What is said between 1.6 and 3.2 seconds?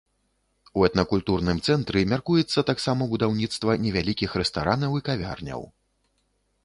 цэнтры мяркуецца таксама